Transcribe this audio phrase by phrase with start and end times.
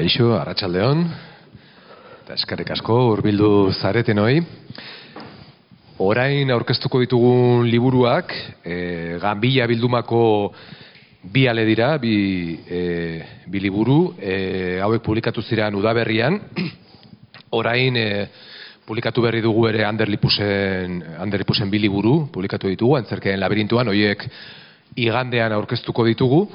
[0.00, 1.02] Kaixo, Arratsaldeon.
[2.22, 4.38] Eta eskerrik asko hurbildu zareten hoi.
[6.00, 8.32] Orain aurkeztuko ditugun liburuak,
[8.64, 8.76] e,
[9.20, 10.22] Ganbila bildumako
[11.34, 12.14] bi ale dira, bi,
[12.64, 12.78] e,
[13.44, 16.38] bi liburu, e, hauek publikatu ziren udaberrian.
[17.60, 18.06] Orain e,
[18.88, 20.96] publikatu berri dugu ere Anderlipusen,
[21.26, 24.24] Anderlipusen bi liburu, publikatu ditugu, antzerkeen labirintuan, hoiek
[24.96, 26.46] igandean aurkeztuko ditugu,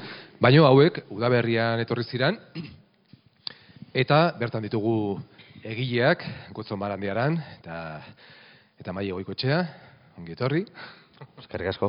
[0.42, 2.42] baina hauek udaberrian etorri ziren,
[3.96, 5.16] eta bertan ditugu
[5.64, 6.20] egileak,
[6.52, 7.76] gotzon barandiaran, eta,
[8.76, 9.60] eta maile goikotxea,
[10.20, 10.60] ongi etorri.
[11.40, 11.88] Eskerrik asko.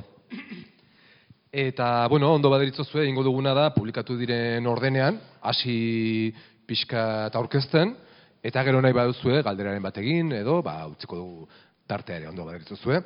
[1.52, 5.20] Eta, bueno, ondo baderitzo zuen, ingo duguna da, publikatu diren ordenean,
[5.52, 6.32] hasi
[6.68, 7.92] pixka eta aurkezten,
[8.40, 11.50] eta gero nahi baduzue, galderaren bategin, edo, ba, utziko dugu
[11.88, 13.04] tartea ere, ondo baderitzo zuen.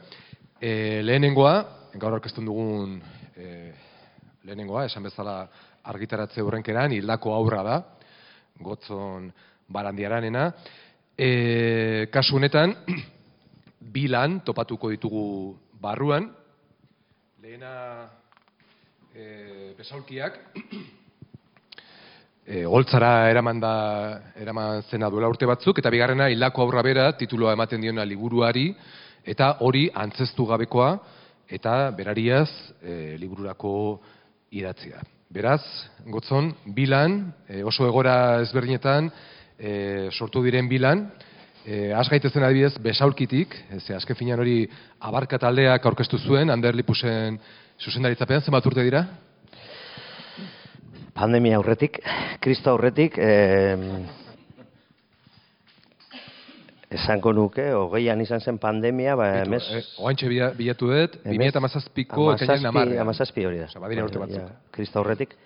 [0.62, 1.56] E, lehenengoa,
[1.98, 3.00] gaur aurkezten dugun
[3.34, 3.74] e,
[4.46, 5.40] lehenengoa, esan bezala
[5.90, 7.80] argitaratze horrenkeran, hildako aurra da,
[8.64, 9.32] gotzon
[9.72, 10.52] barandiaranena.
[11.18, 12.76] E, kasu honetan,
[13.94, 15.26] bi lan topatuko ditugu
[15.82, 16.30] barruan,
[17.42, 17.74] lehena
[19.14, 20.40] e, besaulkiak,
[22.46, 23.76] e, goltzara eraman, da,
[24.40, 28.70] eraman zena duela urte batzuk, eta bigarrena hildako aurra bera tituloa ematen diona liburuari,
[29.26, 30.92] eta hori antzestu gabekoa,
[31.52, 32.50] eta berariaz
[32.82, 33.74] e, libururako
[34.52, 35.02] idatzia.
[35.32, 35.64] Beraz,
[36.12, 39.06] gotzon, bilan, e, oso egora ezberdinetan,
[39.56, 41.06] e, sortu diren bilan,
[41.64, 44.66] e, az gaitezen adibidez, besaulkitik, ze azken finan hori
[45.00, 47.40] abarka taldeak aurkeztu zuen, Ander Lipusen
[47.80, 49.06] zuzendaritzapean, zenbat urte dira?
[51.16, 52.02] Pandemia aurretik,
[52.44, 53.80] kristo aurretik, eh,
[56.92, 59.64] esango nuke, hogeian izan zen pandemia, ba, emez...
[59.72, 60.28] Eh, Oantxe
[60.58, 63.04] bilatu dut, 2008ko ekainen amarrean.
[63.06, 63.70] Amazazpi hori da.
[63.70, 64.44] Osa, badira urte batzuk.
[64.44, 65.38] Ja, kristo aurretik.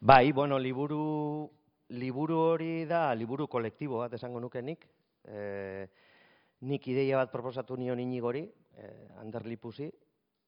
[0.00, 1.48] Bai, bueno, liburu,
[1.96, 4.84] liburu hori da, liburu kolektibo bat esango nuke nik.
[5.24, 5.86] E,
[6.68, 8.44] nik ideia bat proposatu nion inigori,
[8.76, 9.88] e, Ander Lipusi,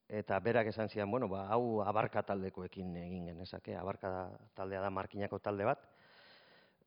[0.09, 5.41] eta berak esan zian, bueno, ba, hau abarka taldekoekin egin genezake, abarka taldea da markinako
[5.41, 5.89] talde bat,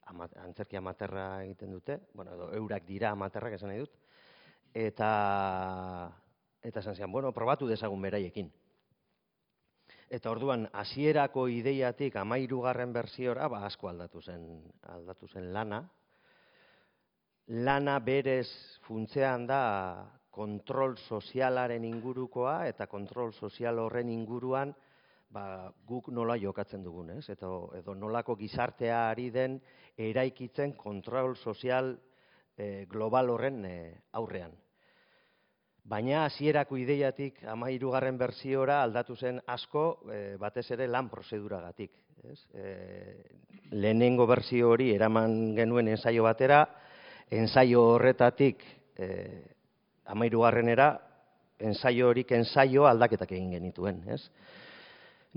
[0.08, 3.94] antzerki amaterra egiten dute, bueno, edo eurak dira amaterrak esan nahi dut,
[4.74, 5.10] eta,
[6.62, 8.52] eta esan zian, bueno, probatu dezagun beraiekin.
[10.08, 14.46] Eta orduan, hasierako ideiatik amairugarren berziora, ba, asko aldatu zen,
[14.94, 15.82] aldatu zen lana.
[17.48, 18.48] Lana berez
[18.88, 19.62] funtzean da
[20.32, 24.72] kontrol sozialaren ingurukoa, eta kontrol sozial horren inguruan,
[25.34, 27.26] ba, guk nola jokatzen dugun, ez?
[27.34, 29.60] Eta, edo nolako gizartea ari den
[29.98, 31.96] eraikitzen kontrol sozial
[32.58, 33.76] e, global horren e,
[34.14, 34.54] aurrean.
[35.88, 37.70] Baina hasierako ideiatik ama
[38.18, 41.92] berziora aldatu zen asko e, batez ere lan prozeduragatik.
[42.24, 42.40] Ez?
[42.54, 43.24] E,
[43.72, 46.68] lehenengo berzio hori eraman genuen ensaio batera,
[47.30, 48.64] ensaio horretatik
[48.98, 49.08] e,
[50.06, 51.00] ama irugarrenera,
[51.60, 54.04] ensaio horik ensaio aldaketak egin genituen.
[54.10, 54.22] Ez?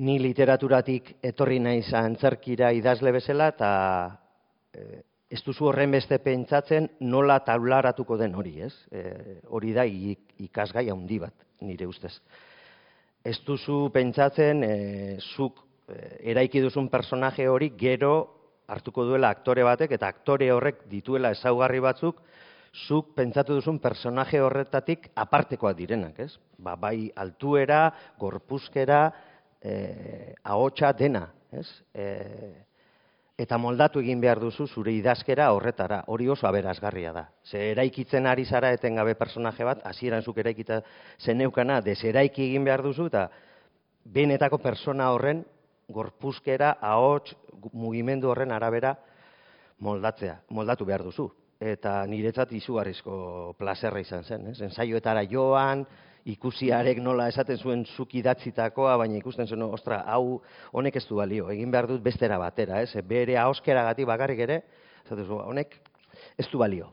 [0.01, 3.71] ni literaturatik etorri naiz antzerkira idazle bezala eta
[5.31, 8.73] ez duzu horren beste pentsatzen nola taularatuko den hori, ez?
[8.91, 9.03] E,
[9.55, 12.17] hori da ikasgai handi bat, nire ustez.
[13.23, 14.75] Ez duzu pentsatzen e,
[15.37, 16.01] zuk e,
[16.33, 18.15] eraiki duzun personaje hori gero
[18.71, 22.23] hartuko duela aktore batek eta aktore horrek dituela ezaugarri batzuk
[22.87, 26.33] zuk pentsatu duzun personaje horretatik apartekoak direnak, ez?
[26.59, 27.89] Ba, bai altuera,
[28.19, 29.01] gorpuzkera,
[29.63, 31.67] eh, ahotsa dena, ez?
[31.95, 32.07] E,
[33.41, 37.23] eta moldatu egin behar duzu zure idazkera horretara, hori oso aberazgarria da.
[37.45, 40.83] Ze eraikitzen ari zara etengabe personaje bat, hasieran zuk eraikita
[41.25, 43.29] zeneukana, deseraiki egin behar duzu, eta
[44.05, 45.45] benetako persona horren
[45.89, 47.33] gorpuzkera, ahots,
[47.73, 48.95] mugimendu horren arabera
[49.81, 51.31] moldatzea, moldatu behar duzu.
[51.61, 54.61] Eta niretzat izugarrizko plazerra izan zen, ez?
[54.65, 55.85] Ensaioetara joan,
[56.29, 60.41] ikusiarek nola esaten zuen zuk idatzitakoa, baina ikusten zuen, ostra, hau
[60.73, 62.95] honek ez du balio, egin behar dut bestera batera, ez?
[63.07, 64.63] Bere gati bakarrik ere,
[65.05, 65.77] esaten zuen, honek
[66.39, 66.91] ez du balio.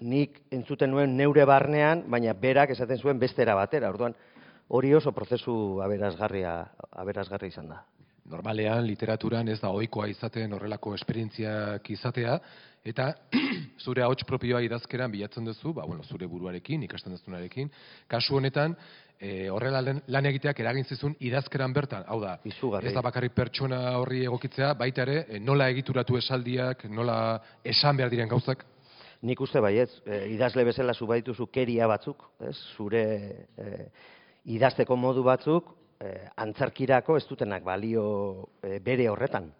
[0.00, 4.14] Nik entzuten nuen neure barnean, baina berak esaten zuen bestera batera, orduan
[4.68, 7.82] hori oso prozesu aberazgarria, aberazgarria izan da.
[8.28, 12.38] Normalean, literaturan ez da ohikoa izaten horrelako esperientziak izatea,
[12.84, 13.12] eta
[13.84, 17.70] zure ahots propioa idazkeran bilatzen duzu, ba, bueno, zure buruarekin, ikasten duzunarekin,
[18.08, 18.76] kasu honetan,
[19.18, 24.24] e, horrela lan egiteak eragin zizun idazkeran bertan, hau da, ez da bakarrik pertsona horri
[24.24, 28.64] egokitzea, baita ere, e, nola egituratu esaldiak, nola esan behar diren gauzak?
[29.26, 32.56] Nik uste baiet, e, idazle bezala zu baituzu keria batzuk, ez?
[32.76, 33.02] zure
[33.58, 33.72] e,
[34.54, 38.04] idazteko modu batzuk, e, antzarkirako ez dutenak balio
[38.62, 39.50] e, bere horretan.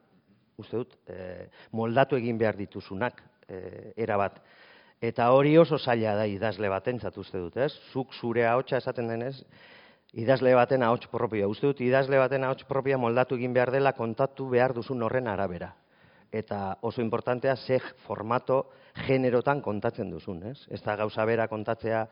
[0.59, 1.47] Uste dut, e,
[1.79, 4.41] moldatu egin behar dituzunak, e, erabat.
[5.01, 7.71] Eta hori oso zaila da idazle batentzat uste dut, ez?
[7.93, 9.37] Zuk zure ahotsa esaten denez,
[10.19, 11.47] idazle baten ahots propioa.
[11.49, 15.71] Uste dut, idazle baten ahots propioa moldatu egin behar dela kontatu behar duzun horren arabera.
[16.35, 18.65] Eta oso importantea, ze formato
[19.07, 20.67] generotan kontatzen duzun, ez?
[20.69, 22.03] Ez da gauza bera kontatzea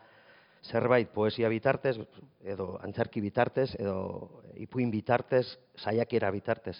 [0.63, 1.97] zerbait poesia bitartez,
[2.43, 5.45] edo antzarki bitartez, edo ipuin bitartez,
[5.75, 6.77] saiakera bitartez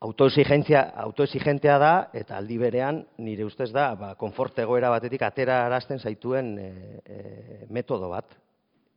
[0.00, 5.98] autoexigentzia, autoexigentea da, eta aldi berean, nire ustez da, ba, konfort egoera batetik atera arazten
[5.98, 6.68] zaituen e,
[7.04, 7.20] e,
[7.72, 8.36] metodo bat.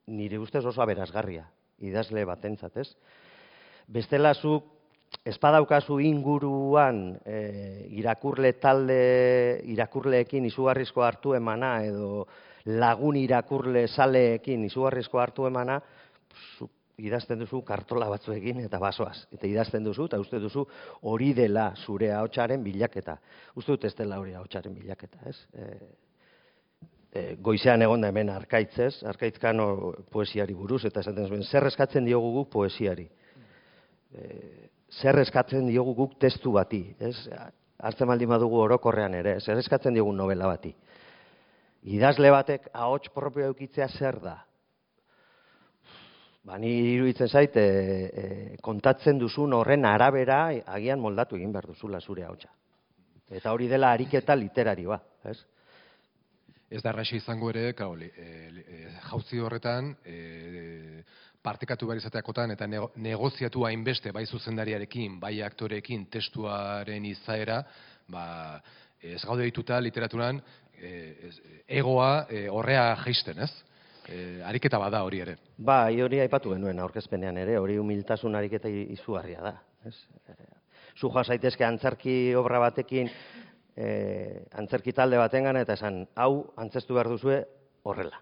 [0.10, 1.46] Nire ustez oso aberazgarria,
[1.86, 2.90] idazle batentzat, ez?
[3.88, 4.66] Bestela zuk,
[5.26, 7.40] espadaukazu inguruan e,
[7.98, 9.00] irakurle talde,
[9.72, 12.28] irakurleekin izugarrizko hartu emana, edo
[12.70, 15.80] lagun irakurle saleekin izugarrizko hartu emana,
[17.00, 19.26] idazten duzu kartola batzuekin eta basoaz.
[19.36, 20.66] Eta idazten duzu, eta uste duzu
[21.10, 23.18] hori dela zure ahotsaren bilaketa.
[23.56, 25.38] Uste dut ez dela hori ahotsaren bilaketa, ez?
[25.54, 25.68] E,
[27.12, 29.70] e, goizean egon da hemen arkaitzez, arkaitzkano
[30.12, 33.08] poesiari buruz, eta esaten zuen, zer eskatzen diogu guk poesiari?
[34.12, 34.28] E,
[35.02, 37.16] zer eskatzen diogu guk testu bati, ez?
[37.80, 40.74] Artzen baldin badugu orokorrean ere, zer eskatzen diogu novela bati?
[41.96, 44.36] Idazle batek ahots propio eukitzea zer da?
[46.48, 50.46] Ba, ni iruditzen zait, e, kontatzen duzun horren arabera
[50.78, 52.52] agian moldatu egin behar duzula zure hautsa.
[53.30, 54.98] Eta hori dela ariketa literarioa,
[55.30, 55.38] ez?
[56.70, 61.04] Ez da raixi izango ere, kao, e, e, jauzi horretan, e,
[61.44, 67.64] partekatu behar izateakotan, eta negoziatu hainbeste, bai zuzendariarekin, bai aktorekin, testuaren izaera,
[68.08, 68.26] ba,
[69.02, 70.42] ez gaude dituta literaturan,
[70.78, 70.92] e,
[71.80, 73.52] egoa e, horrea jaisten, ez?
[74.08, 75.36] Eh, ariketa bada hori ere.
[75.58, 79.54] Ba, hori aipatu genuen aurkezpenean ere, hori humiltasun ariketa izugarria da.
[79.86, 79.96] Ez?
[80.30, 80.48] Eh,
[80.98, 83.10] zu zaitezke antzarki obra batekin,
[83.76, 87.46] eh, antzerki talde batengan eta esan, hau antzestu behar duzue
[87.84, 88.20] horrela.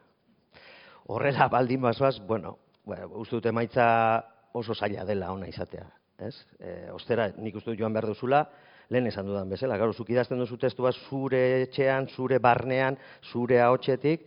[1.08, 5.88] Horrela baldin bazoaz, bueno, bueno uste dute maitza oso zaila dela ona izatea.
[6.18, 6.36] Ez?
[6.60, 8.42] E, ostera, nik uste joan behar duzula,
[8.90, 9.78] lehen esan dudan bezala.
[9.78, 12.98] Garo, zuk idazten duzu testu bat zure etxean, zure barnean,
[13.32, 14.26] zure ahotsetik,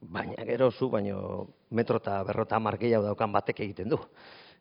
[0.00, 3.98] baina gero zu, baino metro eta berrota margeia daukan batek egiten du.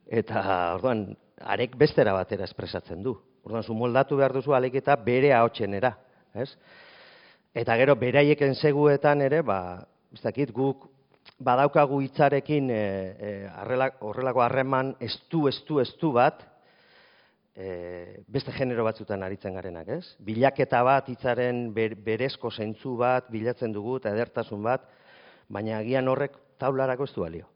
[0.06, 0.42] Eta,
[0.76, 1.08] orduan,
[1.42, 3.16] arek bestera batera espresatzen du.
[3.46, 5.96] Orduan, zu moldatu behar duzu alek eta bere haotxenera,
[6.34, 6.50] ez?
[7.56, 10.90] Eta gero, beraieken seguetan ere, ba, ez dakit, guk
[11.40, 12.82] badaukagu hitzarekin e,
[13.18, 13.32] e,
[14.06, 16.44] horrelako harreman estu, estu, estu bat,
[17.56, 20.16] e, beste genero batzutan aritzen garenak, ez?
[20.20, 24.86] Bilaketa bat, hitzaren berezko zentzu bat, bilatzen dugu, eta edertasun bat,
[25.50, 27.50] baina agian horrek taularako ez du balio.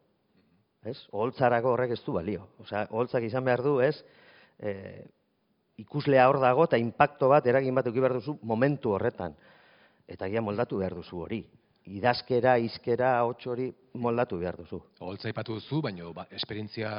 [0.84, 0.96] Ez?
[1.12, 2.46] Oholtzarako horrek ez du balio.
[2.62, 3.96] Osea, oholtzak izan behar du, ez?
[4.58, 4.72] E,
[5.80, 9.36] ikuslea hor dago eta inpakto bat eragin bat eduki behar duzu momentu horretan.
[10.08, 11.42] Eta agian moldatu behar duzu hori.
[11.90, 14.80] Idazkera, izkera, hots hori moldatu behar duzu.
[15.00, 16.90] Oholtza ipatu duzu, baina ba, esperientzia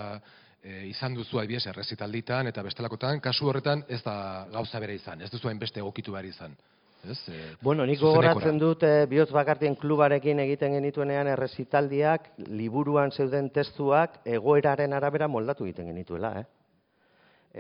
[0.62, 5.30] e, izan duzu adibidez errezitalditan eta bestelakotan, kasu horretan ez da gauza bere izan, ez
[5.34, 6.58] duzu hainbeste egokitu behar izan.
[7.04, 13.50] Ez, e, bueno, niko goratzen dut e, bihotz bakartien klubarekin egiten genituenean errezitaldiak, liburuan zeuden
[13.50, 16.46] testuak egoeraren arabera moldatu egiten genituela, eh?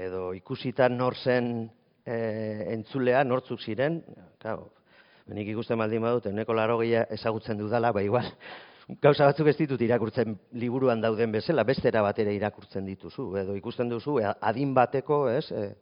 [0.06, 1.50] Edo ikusita nor zen
[2.06, 2.18] e,
[2.76, 4.00] entzulea, nortzuk ziren,
[4.40, 4.70] claro,
[5.34, 8.30] nik ikusten baldin badut, eneko laro ezagutzen dudala, ba igual,
[9.02, 14.20] gauza batzuk ez ditut irakurtzen liburuan dauden bezala, bestera batera irakurtzen dituzu, edo ikusten duzu,
[14.22, 15.74] adin bateko, ez, e,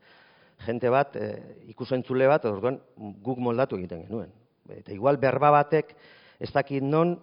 [0.66, 1.30] jente bat, e,
[1.72, 2.80] ikusentzule bat, orduan
[3.24, 4.32] guk moldatu egiten genuen.
[4.70, 5.96] Eta igual berba batek
[6.40, 7.16] ez dakit non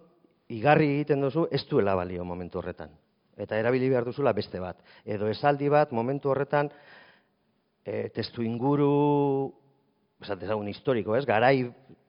[0.53, 2.91] igarri egiten duzu ez duela balio momentu horretan.
[3.37, 4.81] Eta erabili behar duzula beste bat.
[5.05, 6.71] Edo esaldi bat momentu horretan
[7.85, 9.53] e, testu inguru,
[10.23, 11.25] esat ezagun historiko, ez?
[11.29, 11.67] Garai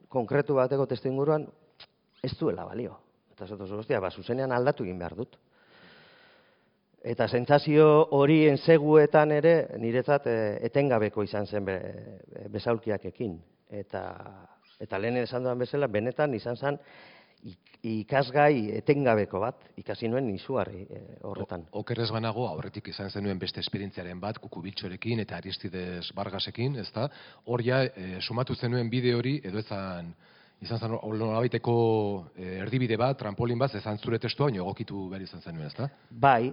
[0.10, 1.46] konkretu bateko testu inguruan
[2.24, 2.96] ez duela balio.
[3.36, 5.38] Eta zato hostia, ba, zuzenean aldatu egin behar dut.
[7.08, 7.88] Eta sentsazio
[8.18, 10.38] hori enseguetan ere niretzat e,
[10.68, 11.78] etengabeko izan zen be,
[12.52, 13.38] besaulkiakekin.
[13.82, 14.02] Eta,
[14.84, 16.80] eta lehen esan duan bezala, benetan izan zen
[17.88, 21.64] ikasgai etengabeko bat, ikasi nuen izugarri e, horretan.
[21.72, 27.08] O, okerrez banago, aurretik izan zenuen beste esperientziaren bat, kukubiltxorekin eta aristides bargasekin, ez da?
[27.46, 30.12] Hor ja, e, sumatu zenuen bide hori, edo ezan,
[30.60, 31.78] izan zen nolabaiteko
[32.60, 35.92] erdibide bat, trampolin bat, ezan zure testua, baina egokitu behar izan zenuen, ez da?
[36.10, 36.50] Bai,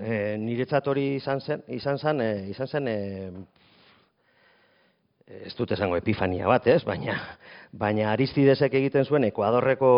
[0.00, 2.96] E, niretzat hori izan zen, izan zen, e, izan zen e,
[5.44, 6.80] ez dut esango epifania bat, ez?
[6.88, 7.16] Baina,
[7.84, 9.90] baina Aristidesek egiten zuen Ekuadorreko,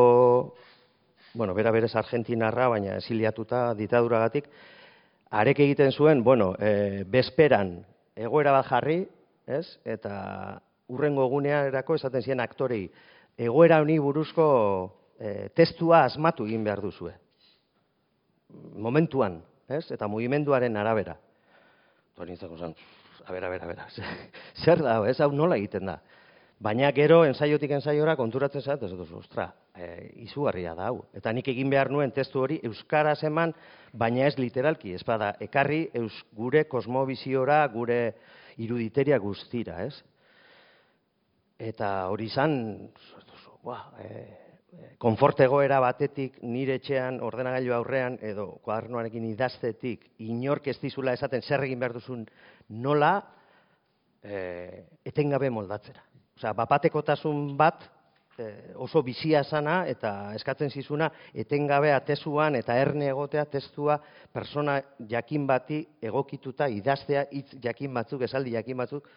[1.35, 4.51] bueno, bera berez Argentinarra, baina esiliatuta ditaduragatik,
[5.31, 7.77] arek egiten zuen, bueno, e, besperan
[8.15, 9.01] egoera bat jarri,
[9.47, 9.67] ez?
[9.85, 10.61] Eta
[10.91, 12.85] urrengo egunerako esaten zien aktorei,
[13.39, 14.47] egoera honi buruzko
[15.19, 17.15] e, testua asmatu egin behar duzue.
[18.79, 19.85] Momentuan, ez?
[19.95, 21.17] Eta mugimenduaren arabera.
[22.15, 22.75] Torintzako zan,
[23.25, 23.81] a ber, a ber, a ber,
[24.65, 25.99] zer da, ez hau nola egiten da.
[26.65, 29.89] Baina gero ensaiotik ensaiora konturatzen zait, ez dut, ostra, e,
[30.23, 31.03] izugarria da hau.
[31.17, 33.53] Eta nik egin behar nuen testu hori euskaraz eman,
[33.93, 37.99] baina ez literalki, ez bada, ekarri eus, gure kosmobiziora, gure
[38.63, 39.99] iruditeria guztira, ez?
[41.59, 42.57] Eta hori izan,
[43.67, 44.44] ba, e,
[44.99, 51.81] konfortegoera batetik nire etxean ordenagailu aurrean edo kuadernoarekin idaztetik inork ez dizula esaten zer egin
[51.83, 52.25] behar duzun
[52.69, 53.13] nola
[54.23, 56.05] e, etengabe moldatzera.
[56.39, 57.85] Osea, bapatekotasun bat
[58.39, 58.49] e,
[58.81, 63.99] oso bizia sana eta eskatzen zizuna etengabe atezuan eta erne egotea testua
[64.33, 69.09] persona jakin bati egokituta idaztea hitz jakin batzuk, esaldi jakin batzuk,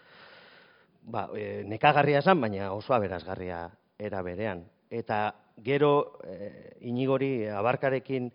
[1.02, 3.66] ba, e, nekagarria esan, baina oso aberazgarria
[3.98, 4.66] era berean.
[4.92, 8.30] Eta gero e, inigori abarkarekin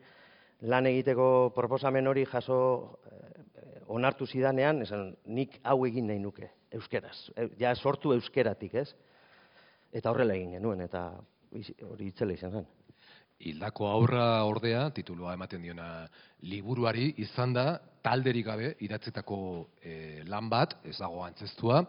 [0.70, 2.58] lan egiteko proposamen hori jaso
[3.06, 7.16] e, onartu zidanean, esan nik hau egin nahi nuke, euskeraz.
[7.36, 8.88] E, ja sortu euskeratik, ez?
[9.92, 11.10] Eta horrela egin genuen, eta
[11.88, 12.70] hori itzela izan zen.
[13.42, 16.06] Hildako aurra ordea, titulua ematen diona
[16.46, 17.66] liburuari, izan da
[18.02, 19.38] talderik gabe idatzetako
[19.82, 19.94] e,
[20.30, 21.82] lan bat, ez dago antzestua,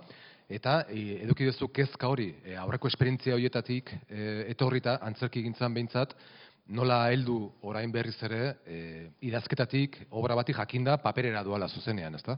[0.52, 6.16] Eta e, eduki duzu kezka hori, e, aurreko esperientzia horietatik e, etorrita, antzerki gintzan behintzat,
[6.68, 8.80] nola heldu orain berriz ere, e,
[9.28, 12.38] idazketatik, obra bati jakinda, paperera duala zuzenean, ezta?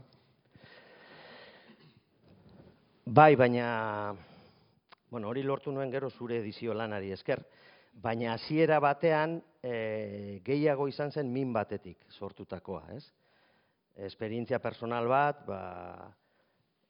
[3.06, 4.14] Bai, baina,
[5.10, 7.44] bueno, hori lortu nuen gero zure edizio lanari esker,
[8.02, 13.04] baina hasiera batean e, gehiago izan zen min batetik sortutakoa, ez?
[14.08, 15.60] Esperientzia personal bat, ba,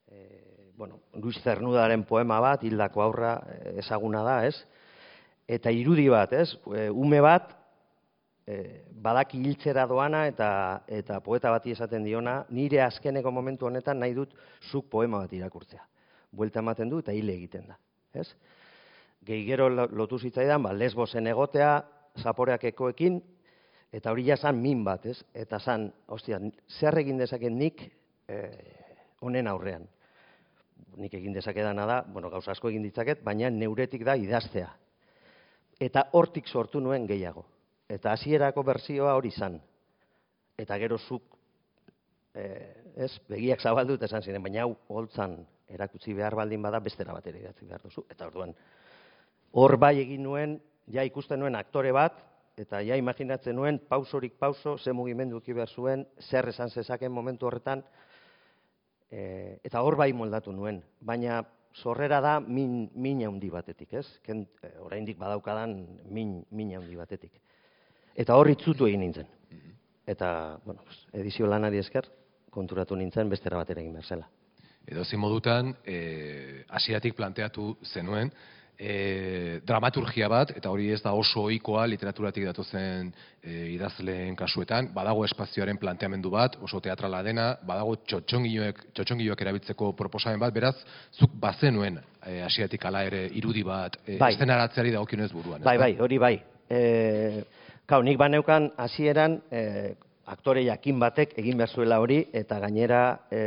[0.09, 4.57] e, bueno, Luis Zernudaren poema bat, hildako aurra eh, ezaguna da, ez?
[5.49, 6.51] Eta irudi bat, ez?
[6.75, 7.53] E, ume bat,
[8.47, 10.49] e, badaki hiltzera doana eta,
[10.91, 14.35] eta poeta bati esaten diona, nire azkeneko momentu honetan nahi dut
[14.71, 15.87] zuk poema bat irakurtzea.
[16.37, 17.79] Buelta ematen du eta hile egiten da,
[18.13, 18.29] ez?
[19.27, 21.81] Gehi lotu zitzaidan, ba, lesbosen egotea,
[22.23, 23.21] zaporeak ekoekin,
[23.95, 25.23] eta hori jazan min bat, ez?
[25.35, 26.41] Eta zan, ostia,
[26.79, 27.87] zer egin dezaken nik
[29.23, 29.87] honen aurrean
[30.97, 34.71] nik egin dezakedana da, bueno, gauza asko egin ditzaket, baina neuretik da idaztea.
[35.81, 37.45] Eta hortik sortu nuen gehiago.
[37.89, 39.59] Eta hasierako berzioa hori izan.
[40.59, 41.37] Eta gero zuk,
[42.35, 45.37] eh, ez, begiak zabaldu eta esan ziren, baina hau holtzan
[45.69, 48.07] erakutsi behar baldin bada bestera batera idatzi behar duzu.
[48.11, 48.55] Eta orduan,
[49.53, 50.57] hor bai egin nuen,
[50.93, 52.19] ja ikusten nuen aktore bat,
[52.57, 57.85] eta ja imaginatzen nuen, pausorik pauso, ze mugimendu behar zuen, zer esan zezaken momentu horretan,
[59.11, 61.43] E, eta hor bai moldatu nuen, baina
[61.77, 64.07] sorrera da min, min handi batetik, ez?
[64.25, 65.77] Ken, e, oraindik badaukadan
[66.11, 67.41] min, min handi batetik.
[68.17, 69.29] Eta hor itzutu egin nintzen.
[70.07, 72.09] Eta, bueno, edizio lanari esker,
[72.51, 74.29] konturatu nintzen bestera batera egin berzela.
[74.87, 78.31] Edo modutan, e, asiatik planteatu zenuen,
[78.79, 83.09] e, dramaturgia bat, eta hori ez da oso ohikoa literaturatik datozen
[83.43, 90.55] e, idazleen kasuetan, badago espazioaren planteamendu bat, oso teatrala dena, badago txotxongiloek erabiltzeko proposamen bat,
[90.55, 90.77] beraz,
[91.17, 94.33] zuk bazenuen e, asiatik ala ere irudi bat, e, bai.
[94.37, 95.65] estenaratzeari dagokionez buruan.
[95.65, 96.35] Bai, bai, hori bai.
[96.69, 96.81] E,
[97.87, 99.95] kau, nik baneukan hasieran e,
[100.27, 103.43] aktore jakin batek egin behar zuela hori, eta gainera e,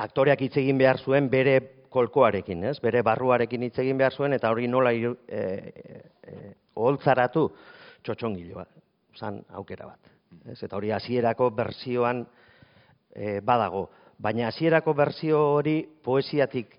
[0.00, 1.60] aktoreak hitz egin behar zuen bere
[1.90, 2.78] kolkoarekin, ez?
[2.82, 7.46] Bere barruarekin hitz egin behar zuen eta hori nola e, e, oholtzaratu
[8.06, 8.66] txotxongiloa,
[9.18, 10.12] zan aukera bat.
[10.46, 10.60] Ez?
[10.62, 12.24] Eta hori hasierako berzioan
[13.14, 13.88] e, badago.
[14.20, 16.76] Baina hasierako berzio hori poesiatik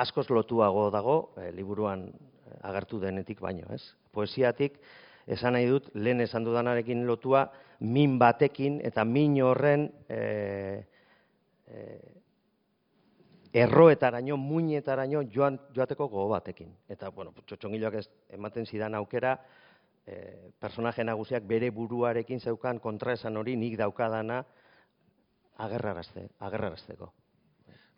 [0.00, 2.08] askoz lotuago dago, e, liburuan
[2.66, 3.82] agertu denetik baino, ez?
[4.12, 4.78] Poesiatik
[5.30, 7.46] esan nahi dut, lehen esan dudanarekin lotua,
[7.80, 10.20] min batekin eta min horren e,
[11.68, 11.84] e,
[13.54, 16.70] erroetaraino, muinetaraino joan, joateko gogo batekin.
[16.88, 19.36] Eta, bueno, txotxongiloak ez ematen zidan aukera,
[20.06, 24.44] e, personaje nagusiak bere buruarekin zeukan kontraesan hori nik daukadana
[25.58, 27.12] agerrarazte, agerrarazteko.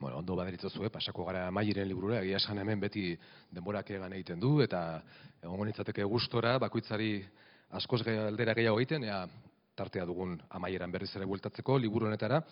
[0.02, 3.12] Bueno, ondo baderitzo zuen, pasako gara mairen liburura, egia esan hemen beti
[3.54, 5.00] denborak egan egiten du, eta
[5.40, 7.12] egongo nintzateke gustora, bakoitzari
[7.78, 9.21] askoz galdera gehiago egiten, ea
[9.78, 12.42] tartea dugun amaieran berriz ere bueltatzeko, liburu honetara,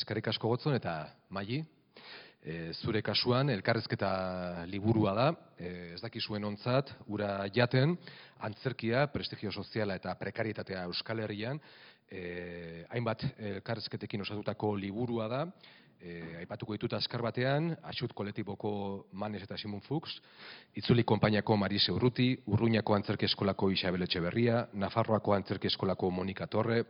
[0.00, 0.96] eskerrik asko gotzon, eta
[1.30, 1.62] maili,
[2.40, 5.26] E, zure kasuan, elkarrezketa liburua da,
[5.60, 7.92] e, ez dakizuen ontzat, ura jaten,
[8.48, 11.60] antzerkia, prestigio soziala eta prekarietatea Euskal Herrian,
[12.08, 15.42] e, hainbat elkarrezketekin osatutako liburua da,
[16.00, 18.72] e, aipatuko ditut askar batean, asut kolektiboko
[19.12, 20.16] Manes eta Simon Fuchs,
[20.80, 26.84] Itzuli konpainiako Marise Urruti, Urruñako antzerki eskolako Isabel Etxeberria, Nafarroako antzerki eskolako Monika Torre,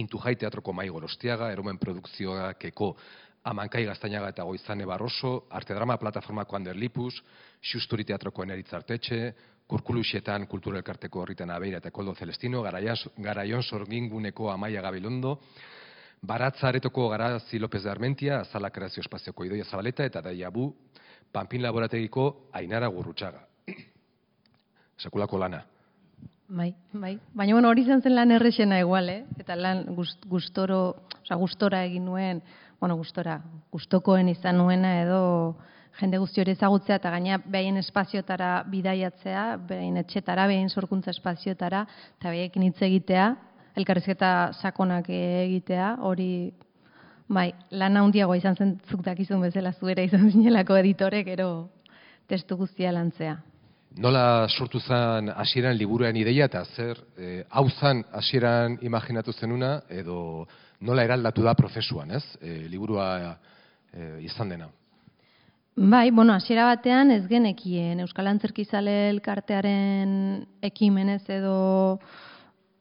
[0.00, 2.94] Intujai teatroko Mai Gorostiaga, Eromen produkzioak eko
[3.44, 7.18] Amankai Gaztainaga eta Goizane Barroso, Arte Drama Plataformako Ander Lipus,
[7.60, 9.34] Xusturi Teatroko Eneritz Artetxe,
[9.68, 15.38] Kurkulusietan Kultura Elkarteko Horritan Abeira eta Koldo Celestino, Garaion Sorginguneko Amaia Gabilondo,
[16.22, 20.70] Baratza Aretoko Garazi López de Armentia, Azala Kreazio Espazioko Idoia Zabaleta eta Daiabu,
[21.30, 23.44] Pampin Laborategiko Ainara Gurrutxaga.
[24.96, 25.64] Sekulako lana.
[26.48, 27.18] Bai, bai.
[27.34, 29.24] Baina bueno, hori zen lan errexena igual, eh?
[29.38, 29.84] Eta lan
[30.28, 30.80] gustoro,
[31.30, 32.42] o gustora egin nuen,
[32.84, 33.38] bueno, gustora,
[33.72, 35.20] gustokoen izan nuena edo
[35.96, 41.86] jende guzti hori ezagutzea eta gaina behaien espaziotara bidaiatzea, behaien etxetara, behaien sorkuntza espaziotara,
[42.18, 43.30] eta behaiekin hitz egitea,
[43.80, 46.28] elkarrizketa sakonak egitea, hori
[47.32, 51.48] bai, lan handiagoa izan zen zuk dakizun bezala zuera izan zinelako editore, gero
[52.28, 53.38] testu guztia lantzea.
[53.96, 60.44] Nola sortu zen hasieran liburuaren ideia eta zer e, hau zan hasieran imaginatu zenuna edo
[60.84, 62.24] nola eraldatu da prozesuan, ez?
[62.40, 63.08] E, liburua
[63.92, 64.68] e, izan dena.
[65.74, 71.98] Bai, bueno, hasiera batean ez genekien Euskal Antzerkizale elkartearen ekimenez edo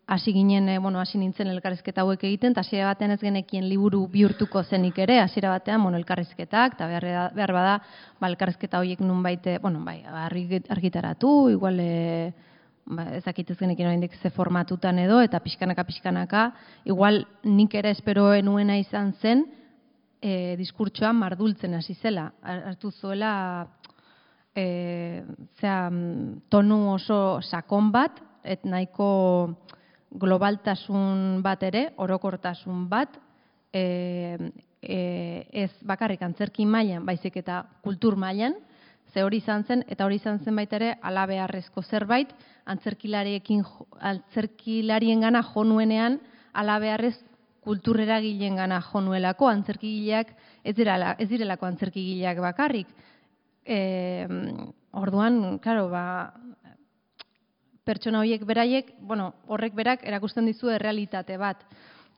[0.05, 4.03] hasi ginen, e, bueno, hasi nintzen elkarrizketa hauek egiten, eta hasiera batean ez genekien liburu
[4.11, 7.75] bihurtuko zenik ere, hasiera batean, bueno, elkarrizketak, eta behar, behar bada,
[8.19, 12.33] ba, elkarrizketa horiek nun baite, bueno, bai, argitaratu, igual, e,
[12.85, 16.43] ba, ezakitez genekin oraindik ze formatutan edo eta pixkanaka pixkanaka.
[16.85, 19.45] Igual nik ere esperoen nuena izan zen
[20.21, 22.31] e, diskurtsoa mardultzen hasi zela.
[22.41, 23.67] Hartu zuela
[24.55, 25.23] e,
[25.59, 25.89] zera,
[26.49, 29.55] tonu oso sakon bat et nahiko
[30.13, 33.15] globaltasun bat ere orokortasun bat
[33.73, 33.83] e,
[34.83, 34.99] e,
[35.63, 38.55] ez bakarrik antzerki mailan baizik eta kultur mailan
[39.13, 42.33] ze hori izan zen, eta hori izan zen baita ere, alabeharrezko zerbait,
[42.65, 43.61] antzerkilariekin,
[43.99, 46.19] antzerkilarien gana jonuenean,
[46.53, 47.15] alabeharrez
[47.63, 52.89] kulturrera gilen gana jonuelako, antzerkigileak, ez, direla, ez direlako antzerkigileak bakarrik.
[53.63, 53.77] E,
[54.99, 56.33] orduan, claro, ba,
[57.85, 61.63] pertsona horiek beraiek, bueno, horrek berak erakusten dizu errealitate bat.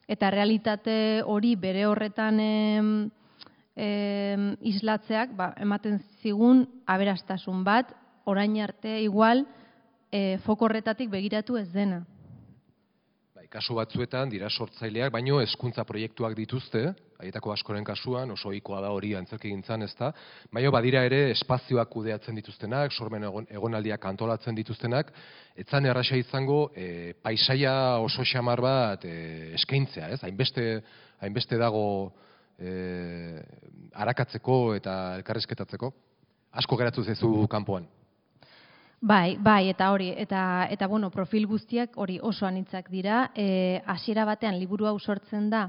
[0.07, 2.39] Eta realitate hori bere horretan
[3.75, 7.91] e, islatzeak ba, ematen zigun aberastasun bat,
[8.25, 9.45] orain arte igual
[10.11, 12.03] e, fokorretatik begiratu ez dena.
[13.35, 16.87] Bai, kasu batzuetan dira sortzaileak, baino hezkuntza proiektuak dituzte,
[17.19, 20.11] haietako askoren kasuan, oso ohikoa da hori antzerki gintzan, ez da,
[20.51, 25.11] baino badira ere espazioak kudeatzen dituztenak, sormen egon, egonaldiak antolatzen dituztenak,
[25.55, 29.15] etzan erraxa izango e, paisaia oso xamar bat e,
[29.59, 30.23] eskaintzea, ez?
[30.23, 30.69] Hainbeste,
[31.23, 31.85] hainbeste dago
[32.59, 33.41] e,
[33.93, 35.91] arakatzeko eta elkarrezketatzeko?
[36.55, 37.87] Asko geratu zezu kanpoan.
[39.05, 43.29] Bai, bai, eta hori, eta, eta bueno, profil guztiak hori oso anitzak dira.
[43.35, 45.67] E, hasiera batean, liburu hau sortzen da,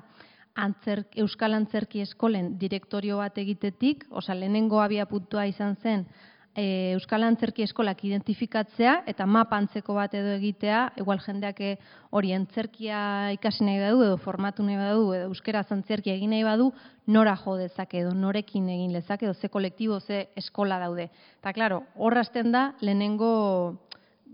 [0.56, 6.06] antzerk, Euskal Antzerki Eskolen direktorio bat egitetik, osa lehenengo abia puntua izan zen,
[6.56, 11.74] e, Euskal Antzerki Eskolak identifikatzea eta map antzeko bat edo egitea, igual jendeak eh,
[12.16, 16.70] hori antzerkia ikasi nahi badu edo formatu nahi badu edo euskera antzerkia egin nahi badu,
[17.06, 21.10] nora jo dezake edo norekin egin lezake edo ze kolektibo ze eskola daude.
[21.40, 23.76] Eta claro, horrazten da lehenengo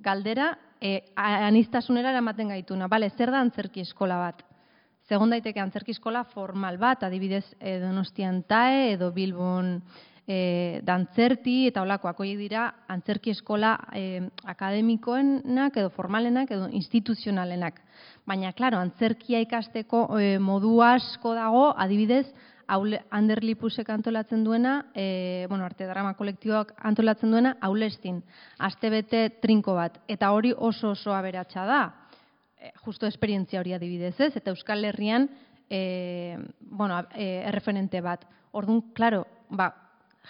[0.01, 2.89] galdera e, anistasunera eramaten gaituna.
[2.89, 4.47] Bale, zer da antzerki eskola bat?
[5.11, 9.81] Segun daiteke antzerki eskola formal bat, adibidez Donostian TAE edo Bilbon
[10.27, 17.81] e, dantzerti eta olakoak horiek dira antzerki eskola e, akademikoenak edo formalenak edo instituzionalenak.
[18.27, 22.27] Baina, klaro, antzerkia ikasteko e, modu asko dago, adibidez,
[22.73, 28.23] Aule, Ander Lipusek antolatzen duena, e, bueno, arte drama kolektiboak antolatzen duena, aulestin,
[28.63, 29.99] aste bete trinko bat.
[30.09, 31.83] Eta hori oso oso aberatsa da,
[32.57, 35.29] e, justo esperientzia hori adibidez ez, eta Euskal Herrian,
[35.69, 38.25] e, bueno, e, erreferente bat.
[38.53, 39.73] Orduan, klaro, ba,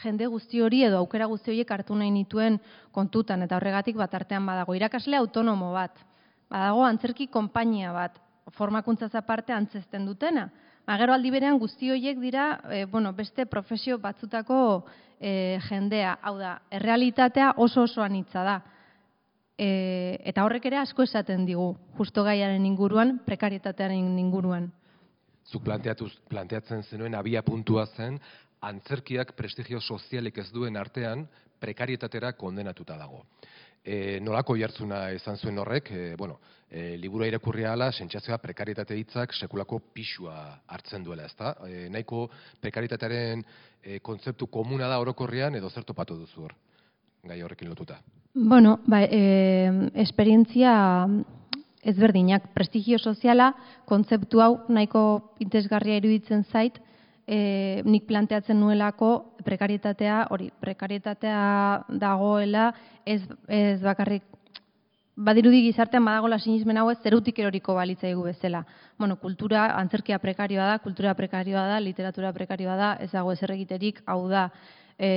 [0.01, 2.59] jende guzti hori edo aukera guzti horiek hartu nahi nituen
[2.93, 5.99] kontutan eta horregatik bat artean badago irakasle autonomo bat.
[6.51, 8.19] Badago antzerki konpainia bat,
[8.57, 10.51] formakuntza aparte antzesten dutena.
[10.87, 14.85] Ba, gero aldi berean guzti horiek dira, e, bueno, beste profesio batzutako
[15.21, 18.57] e, jendea, hau da, errealitatea oso oso anitza da.
[19.57, 24.73] E, eta horrek ere asko esaten digu, justo gaiaren inguruan, prekarietatearen inguruan.
[25.47, 28.19] Zuk planteatzen zenuen abia puntua zen,
[28.63, 31.27] antzerkiak prestigio sozialik ez duen artean
[31.63, 33.25] prekarietatera kondenatuta dago.
[33.83, 36.39] E, nolako jartzuna izan zuen horrek, e, bueno,
[36.71, 40.37] e, liburua irakurria ala, sentsazioa prekarietate hitzak sekulako pixua
[40.71, 41.57] hartzen duela, ezta?
[41.67, 42.29] E, nahiko
[42.63, 43.43] prekarietatearen
[43.83, 46.55] e, kontzeptu komuna da orokorrean edo zer topatu duzu hor,
[47.27, 47.99] gai horrekin lotuta.
[48.35, 50.77] Bueno, ba, e, esperientzia
[51.83, 53.51] ezberdinak, prestigio soziala,
[53.91, 56.79] kontzeptu hau nahiko interesgarria iruditzen zait,
[57.33, 59.13] e, nik planteatzen nuelako
[59.47, 61.41] prekarietatea, hori, prekarietatea
[62.03, 62.69] dagoela,
[63.09, 64.27] ez, ez bakarrik,
[65.17, 68.63] badirudi gizartean badagola sinismen hau ez zerutik eroriko balitza egu bezala.
[68.99, 74.03] Bueno, kultura, antzerkia prekarioa da, kultura prekarioa da, literatura prekarioa da, ez dago ez erregiterik,
[74.07, 74.47] hau da,
[74.99, 75.11] e,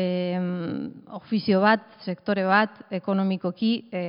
[1.20, 4.04] ofizio bat, sektore bat, ekonomikoki, e,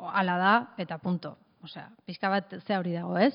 [0.00, 1.36] ala da, eta punto.
[1.60, 3.34] Osea, pizka bat ze hori dago, ez?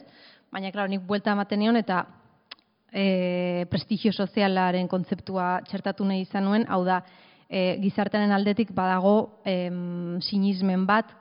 [0.49, 2.05] Baina, klaro, nik buelta ematen nion, eta
[2.91, 7.01] e, prestigio sozialaren kontzeptua txertatu nahi izan nuen, hau da,
[7.49, 9.69] e, gizartearen aldetik badago e,
[10.25, 11.11] sinismen bat,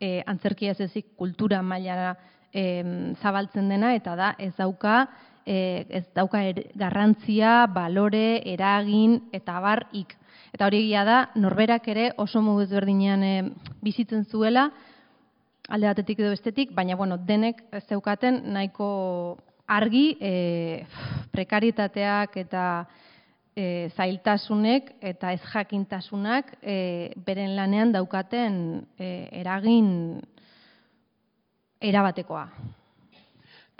[0.00, 2.14] e, antzerkia ez ezik kultura mailara
[2.52, 2.82] e,
[3.20, 5.02] zabaltzen dena, eta da, ez dauka,
[5.44, 10.16] e, ez dauka er, garrantzia, balore, eragin, eta barrik.
[10.50, 13.34] Eta hori egia da, norberak ere oso modu ezberdinean e,
[13.84, 14.70] bizitzen zuela,
[15.70, 19.38] alde batetik edo bestetik, baina bueno, denek zeukaten nahiko
[19.70, 20.32] argi e,
[21.30, 22.64] prekaritateak eta
[23.54, 26.76] e, zailtasunek eta ez jakintasunak e,
[27.26, 28.58] beren lanean daukaten
[28.98, 30.20] e, eragin
[31.80, 32.44] erabatekoa.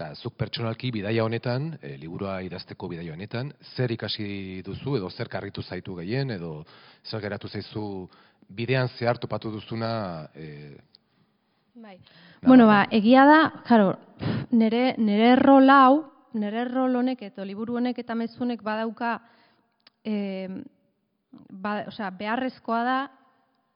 [0.00, 5.28] Ta zuk pertsonalki bidaia honetan, e, liburua idazteko bidaia honetan, zer ikasi duzu edo zer
[5.28, 6.62] karritu zaitu gehien edo
[7.04, 7.84] zer geratu zaizu
[8.48, 9.90] bidean zehar topatu duzuna
[10.34, 10.46] e,
[11.80, 11.98] Bai.
[12.42, 13.94] Bueno, ba, egia da, claro,
[14.50, 15.94] nere, nere rol hau,
[16.34, 19.18] nere rol honek eta liburu honek eta mezunek badauka
[20.04, 20.48] e,
[21.50, 22.98] ba, o sea, beharrezkoa da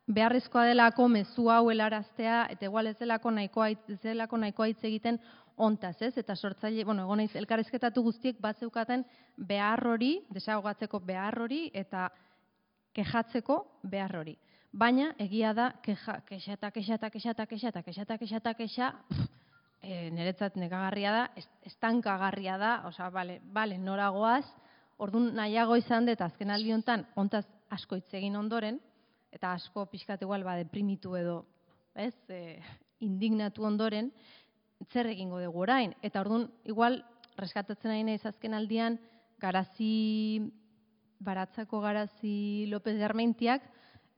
[0.06, 5.18] beharrezkoa delako mezu hau helaraztea eta igual ez delako nahikoa ez delako nahikoa hitz egiten
[5.56, 6.16] ontaz, ez?
[6.18, 9.04] Eta sortzaile, bueno, egon naiz elkarrezketatu guztiek bat zeukaten
[9.36, 12.08] behar hori, desagogatzeko behar hori eta
[12.94, 13.60] kejatzeko
[13.90, 14.36] behar hori.
[14.74, 18.36] Baina egia da keja, kexa eta kexa eta kexa eta kexa eta kexa eta kexa
[18.42, 18.92] eta kexa
[19.84, 21.24] e, niretzat nekagarria da,
[21.68, 24.46] estankagarria da, osea, bale, bale, noragoaz,
[24.98, 27.44] ordun nahiago izan dut azken aldi honetan ontaz
[27.74, 28.80] asko hitz egin ondoren,
[29.34, 31.42] eta asko pixkat igual ba deprimitu edo,
[31.94, 32.58] ez, e,
[33.04, 34.10] indignatu ondoren,
[34.92, 35.94] zer egingo dugu orain.
[36.02, 37.00] Eta ordun igual
[37.38, 38.98] reskatatzen ari naiz azken aldian
[39.42, 40.40] garazi
[41.24, 43.62] baratzako garazi López de Armentiak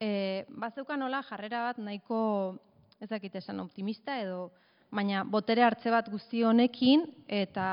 [0.00, 2.59] eh bazeukan nola jarrera bat nahiko
[3.00, 4.50] ez dakit esan optimista edo
[4.96, 7.66] baina botere hartze bat guzti honekin eta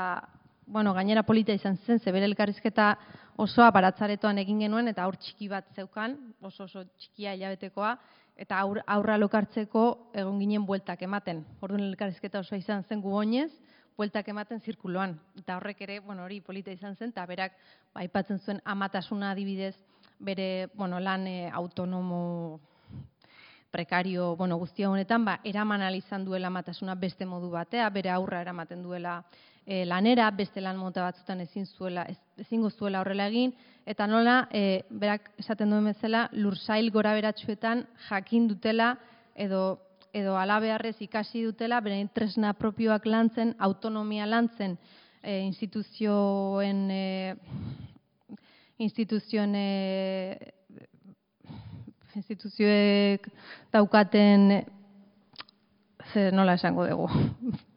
[0.66, 2.94] bueno, gainera polita izan zen, ze bere elkarrizketa
[3.36, 7.96] osoa baratzaretoan egin genuen eta aur txiki bat zeukan, oso oso txikia hilabetekoa
[8.40, 9.84] eta aur, aurra lokartzeko
[10.14, 11.44] egon ginen bueltak ematen.
[11.62, 13.50] Orduan elkarrizketa osoa izan zen gu oinez,
[13.96, 15.18] bueltak ematen zirkuloan.
[15.38, 17.54] Eta horrek ere, bueno, hori polita izan zen, eta berak
[17.92, 19.76] ba, aipatzen zuen amatasuna adibidez,
[20.18, 22.60] bere bueno, lan e, autonomo
[23.74, 28.84] prekario, bueno, guztia honetan, ba, eraman izan duela matasuna beste modu batea, bere aurra eramaten
[28.86, 29.16] duela
[29.66, 33.50] e, lanera, beste lan mota batzutan ezin zuela, ez, ezingo zuela horrela egin,
[33.84, 38.92] eta nola, e, berak esaten duen bezala, lursail gora beratxuetan jakin dutela,
[39.34, 39.64] edo,
[40.14, 44.78] edo alabearrez ikasi dutela, bere tresna propioak lantzen, autonomia lantzen,
[45.18, 47.34] e, instituzioen, e,
[48.78, 50.54] instituzioen e,
[52.16, 53.28] instituzioek
[53.72, 54.64] daukaten
[56.12, 57.08] ze nola esango dugu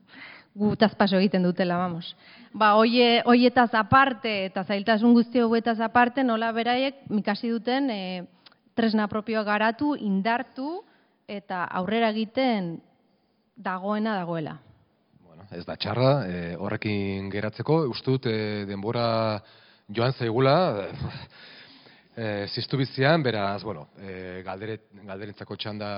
[0.58, 2.16] gu tazpaso egiten dutela, vamos.
[2.58, 8.00] Ba, oie, oietaz aparte eta zailtasun guzti hauetaz aparte nola beraiek mikasi duten e,
[8.78, 10.82] tresna propioa garatu, indartu
[11.30, 12.78] eta aurrera egiten
[13.54, 14.58] dagoena dagoela.
[15.22, 19.08] Bueno, ez da txarra, e, horrekin geratzeko, uste dut e, denbora
[19.94, 20.58] joan zaigula,
[22.18, 25.90] e, ziztu bizian, beraz, bueno, e, galderet, galderentzako txanda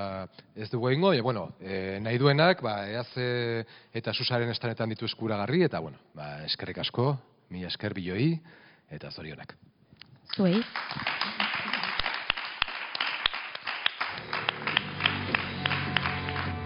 [0.56, 3.08] ez dugu egingo, e, bueno, e, nahi duenak, ba, eaz
[3.96, 7.14] eta susaren estanetan ditu eskuragarri, eta, bueno, ba, eskerrik asko,
[7.56, 8.34] mi esker biloi,
[8.92, 9.56] eta zorionak.
[10.36, 10.60] Zuei.